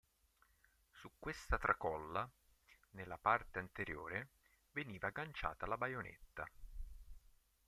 Su 0.99 1.11
questa 1.19 1.59
tracolla, 1.59 2.27
nella 2.93 3.19
parte 3.19 3.59
anteriore, 3.59 4.29
veniva 4.71 5.09
agganciata 5.09 5.67
la 5.67 5.77
baionetta. 5.77 6.49